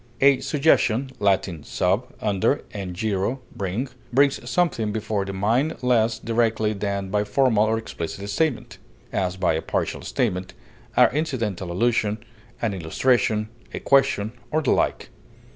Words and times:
A 0.19 0.39
suggestion 0.39 1.11
(L. 1.21 1.39
sub, 1.61 2.07
under, 2.21 2.63
and 2.73 2.95
gero, 2.95 3.39
bring) 3.55 3.87
brings 4.11 4.49
something 4.49 4.91
before 4.91 5.25
the 5.25 5.31
mind 5.33 5.83
less 5.83 6.17
directly 6.17 6.73
than 6.73 7.09
by 7.09 7.23
formal 7.23 7.65
or 7.65 7.77
explicit 7.77 8.27
statement, 8.31 8.79
as 9.13 9.37
by 9.37 9.53
a 9.53 9.61
partial 9.61 10.01
statement, 10.01 10.55
an 10.97 11.11
incidental 11.11 11.71
allusion, 11.71 12.17
an 12.63 12.73
illustration, 12.73 13.49
a 13.75 13.79
question, 13.79 14.31
or 14.49 14.63
the 14.63 14.71
like. 14.71 15.09